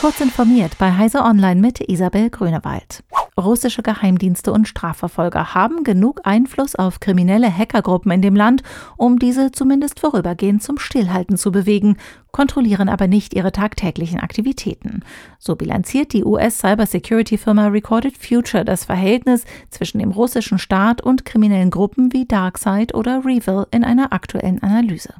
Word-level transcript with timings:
Kurz 0.00 0.20
informiert 0.20 0.78
bei 0.78 0.96
Heise 0.96 1.22
Online 1.22 1.60
mit 1.60 1.80
Isabel 1.80 2.30
Grünewald. 2.30 3.02
Russische 3.36 3.82
Geheimdienste 3.82 4.52
und 4.52 4.68
Strafverfolger 4.68 5.54
haben 5.54 5.82
genug 5.82 6.20
Einfluss 6.22 6.76
auf 6.76 7.00
kriminelle 7.00 7.52
Hackergruppen 7.52 8.12
in 8.12 8.22
dem 8.22 8.36
Land, 8.36 8.62
um 8.96 9.18
diese 9.18 9.50
zumindest 9.50 9.98
vorübergehend 9.98 10.62
zum 10.62 10.78
Stillhalten 10.78 11.36
zu 11.36 11.50
bewegen, 11.50 11.96
kontrollieren 12.30 12.88
aber 12.88 13.08
nicht 13.08 13.34
ihre 13.34 13.50
tagtäglichen 13.50 14.20
Aktivitäten. 14.20 15.02
So 15.40 15.56
bilanziert 15.56 16.12
die 16.12 16.24
US-Cybersecurity-Firma 16.24 17.66
Recorded 17.66 18.16
Future 18.16 18.64
das 18.64 18.84
Verhältnis 18.84 19.46
zwischen 19.68 19.98
dem 19.98 20.12
russischen 20.12 20.60
Staat 20.60 21.00
und 21.00 21.24
kriminellen 21.24 21.70
Gruppen 21.70 22.12
wie 22.12 22.24
DarkSide 22.24 22.94
oder 22.94 23.24
Revil 23.24 23.66
in 23.72 23.82
einer 23.82 24.12
aktuellen 24.12 24.62
Analyse. 24.62 25.14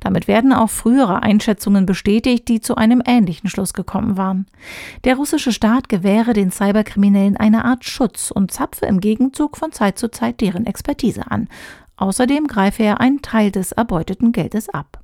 Damit 0.00 0.28
werden 0.28 0.52
auch 0.52 0.70
frühere 0.70 1.22
Einschätzungen 1.22 1.86
bestätigt, 1.86 2.48
die 2.48 2.60
zu 2.60 2.76
einem 2.76 3.02
ähnlichen 3.06 3.48
Schluss 3.48 3.72
gekommen 3.72 4.16
waren. 4.16 4.46
Der 5.04 5.16
russische 5.16 5.52
Staat 5.52 5.88
gewähre 5.88 6.32
den 6.32 6.50
Cyberkriminellen 6.50 7.36
eine 7.36 7.64
Art 7.64 7.84
Schutz 7.84 8.30
und 8.30 8.50
zapfe 8.50 8.86
im 8.86 9.00
Gegenzug 9.00 9.56
von 9.56 9.72
Zeit 9.72 9.98
zu 9.98 10.10
Zeit 10.10 10.40
deren 10.40 10.66
Expertise 10.66 11.30
an. 11.30 11.48
Außerdem 11.96 12.48
greife 12.48 12.82
er 12.82 13.00
einen 13.00 13.22
Teil 13.22 13.50
des 13.52 13.72
erbeuteten 13.72 14.32
Geldes 14.32 14.68
ab. 14.68 15.03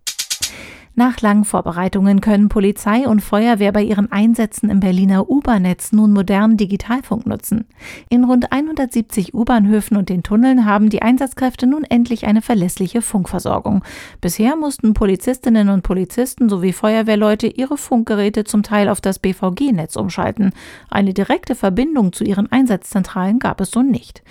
Nach 0.96 1.20
langen 1.20 1.44
Vorbereitungen 1.44 2.20
können 2.20 2.48
Polizei 2.48 3.06
und 3.06 3.20
Feuerwehr 3.20 3.72
bei 3.72 3.82
ihren 3.82 4.10
Einsätzen 4.10 4.68
im 4.70 4.80
Berliner 4.80 5.30
U-Bahn-Netz 5.30 5.92
nun 5.92 6.12
modernen 6.12 6.56
Digitalfunk 6.56 7.26
nutzen. 7.26 7.64
In 8.08 8.24
rund 8.24 8.50
170 8.52 9.32
U-Bahnhöfen 9.32 9.96
und 9.96 10.08
den 10.08 10.24
Tunneln 10.24 10.66
haben 10.66 10.90
die 10.90 11.00
Einsatzkräfte 11.00 11.68
nun 11.68 11.84
endlich 11.84 12.26
eine 12.26 12.42
verlässliche 12.42 13.02
Funkversorgung. 13.02 13.84
Bisher 14.20 14.56
mussten 14.56 14.92
Polizistinnen 14.92 15.68
und 15.68 15.82
Polizisten 15.82 16.48
sowie 16.48 16.72
Feuerwehrleute 16.72 17.46
ihre 17.46 17.76
Funkgeräte 17.76 18.42
zum 18.42 18.64
Teil 18.64 18.88
auf 18.88 19.00
das 19.00 19.20
BVG-Netz 19.20 19.95
umschalten. 19.95 20.52
Eine 20.90 21.15
direkte 21.15 21.54
Verbindung 21.54 22.12
zu 22.12 22.24
ihren 22.24 22.50
Einsatzzentralen 22.50 23.38
gab 23.38 23.60
es 23.60 23.70
so 23.70 23.82
nicht. 23.82 24.22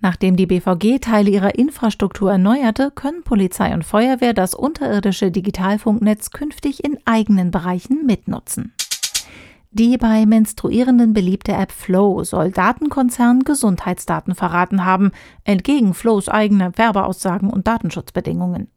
Nachdem 0.00 0.36
die 0.36 0.46
BVG 0.46 0.98
Teile 1.00 1.30
ihrer 1.30 1.54
Infrastruktur 1.54 2.30
erneuerte, 2.32 2.90
können 2.94 3.22
Polizei 3.22 3.72
und 3.72 3.84
Feuerwehr 3.84 4.34
das 4.34 4.54
unterirdische 4.54 5.30
Digitalfunknetz 5.30 6.30
künftig 6.30 6.84
in 6.84 6.98
eigenen 7.06 7.50
Bereichen 7.50 8.04
mitnutzen. 8.06 8.72
Die 9.78 9.98
bei 9.98 10.24
Menstruierenden 10.24 11.12
beliebte 11.12 11.52
App 11.52 11.70
Flow 11.70 12.24
soll 12.24 12.50
Datenkonzernen 12.50 13.44
Gesundheitsdaten 13.44 14.34
verraten 14.34 14.86
haben, 14.86 15.10
entgegen 15.44 15.92
Flows 15.92 16.30
eigener 16.30 16.78
Werbeaussagen 16.78 17.50
und 17.50 17.66
Datenschutzbedingungen. 17.66 18.68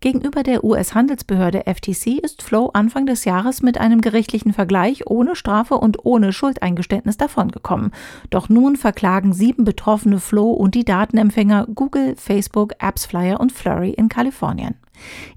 Gegenüber 0.00 0.42
der 0.42 0.64
US-Handelsbehörde 0.64 1.64
FTC 1.66 2.18
ist 2.22 2.42
Flow 2.42 2.70
Anfang 2.72 3.04
des 3.04 3.26
Jahres 3.26 3.60
mit 3.60 3.76
einem 3.76 4.00
gerichtlichen 4.00 4.54
Vergleich 4.54 5.06
ohne 5.06 5.36
Strafe 5.36 5.74
und 5.74 6.06
ohne 6.06 6.32
Schuldeingeständnis 6.32 7.18
davongekommen. 7.18 7.90
Doch 8.30 8.48
nun 8.48 8.76
verklagen 8.76 9.34
sieben 9.34 9.64
betroffene 9.64 10.20
Flow 10.20 10.52
und 10.52 10.74
die 10.74 10.86
Datenempfänger 10.86 11.66
Google, 11.74 12.16
Facebook, 12.16 12.72
AppsFlyer 12.78 13.40
und 13.40 13.52
Flurry 13.52 13.90
in 13.90 14.08
Kalifornien. 14.08 14.76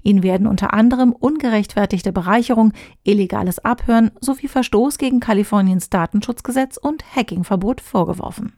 Ihnen 0.02 0.22
werden 0.22 0.46
unter 0.46 0.72
anderem 0.74 1.12
ungerechtfertigte 1.12 2.12
Bereicherung, 2.12 2.72
illegales 3.04 3.58
Abhören 3.58 4.10
sowie 4.20 4.48
Verstoß 4.48 4.98
gegen 4.98 5.20
Kaliforniens 5.20 5.90
Datenschutzgesetz 5.90 6.76
und 6.76 7.04
Hackingverbot 7.16 7.80
vorgeworfen. 7.80 8.52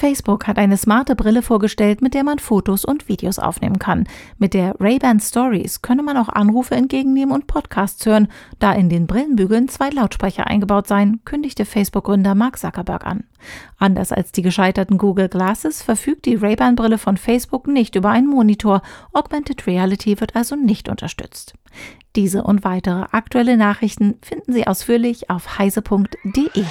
Facebook 0.00 0.46
hat 0.46 0.56
eine 0.56 0.78
smarte 0.78 1.14
Brille 1.14 1.42
vorgestellt, 1.42 2.00
mit 2.00 2.14
der 2.14 2.24
man 2.24 2.38
Fotos 2.38 2.86
und 2.86 3.06
Videos 3.06 3.38
aufnehmen 3.38 3.78
kann. 3.78 4.08
Mit 4.38 4.54
der 4.54 4.74
Ray-Ban 4.80 5.20
Stories 5.20 5.82
könne 5.82 6.02
man 6.02 6.16
auch 6.16 6.30
Anrufe 6.30 6.74
entgegennehmen 6.74 7.34
und 7.34 7.46
Podcasts 7.46 8.06
hören, 8.06 8.28
da 8.58 8.72
in 8.72 8.88
den 8.88 9.06
Brillenbügeln 9.06 9.68
zwei 9.68 9.90
Lautsprecher 9.90 10.46
eingebaut 10.46 10.86
seien, 10.86 11.22
kündigte 11.26 11.66
Facebook-Gründer 11.66 12.34
Mark 12.34 12.58
Zuckerberg 12.58 13.06
an. 13.06 13.24
Anders 13.76 14.10
als 14.10 14.32
die 14.32 14.40
gescheiterten 14.40 14.96
Google 14.96 15.28
Glasses 15.28 15.82
verfügt 15.82 16.24
die 16.24 16.36
Ray-Ban 16.36 16.76
Brille 16.76 16.96
von 16.96 17.18
Facebook 17.18 17.66
nicht 17.66 17.94
über 17.94 18.08
einen 18.08 18.26
Monitor. 18.26 18.80
Augmented 19.12 19.66
Reality 19.66 20.18
wird 20.18 20.34
also 20.34 20.56
nicht 20.56 20.88
unterstützt. 20.88 21.52
Diese 22.16 22.42
und 22.42 22.64
weitere 22.64 23.04
aktuelle 23.12 23.58
Nachrichten 23.58 24.14
finden 24.22 24.54
Sie 24.54 24.66
ausführlich 24.66 25.28
auf 25.28 25.58
heise.de. 25.58 26.64